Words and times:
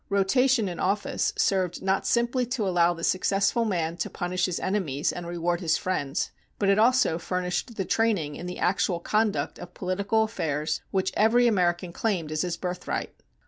Rotation 0.09 0.67
in 0.67 0.79
office 0.79 1.31
served 1.37 1.83
not 1.83 2.07
simply 2.07 2.43
to 2.47 2.67
allow 2.67 2.91
the 2.91 3.03
successful 3.03 3.65
man 3.65 3.97
to 3.97 4.09
punish 4.09 4.47
his 4.47 4.59
enemies 4.59 5.13
and 5.13 5.27
reward 5.27 5.61
his 5.61 5.77
friends, 5.77 6.31
but 6.57 6.69
it 6.69 6.79
also 6.79 7.19
furnished 7.19 7.75
the 7.75 7.85
training 7.85 8.35
in 8.35 8.47
the 8.47 8.57
actual 8.57 8.99
conduct 8.99 9.59
of 9.59 9.75
political 9.75 10.23
affairs 10.23 10.81
which 10.89 11.13
every 11.15 11.45
American 11.45 11.93
claimed 11.93 12.31
as 12.31 12.41
his 12.41 12.57
birthright. 12.57 13.13